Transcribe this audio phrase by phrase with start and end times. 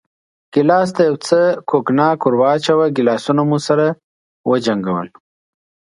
[0.53, 1.39] ګیلاس ته یو څه
[1.69, 3.85] کوګناک ور واچوه، ګیلاسونه مو سره
[4.49, 5.07] وجنګول.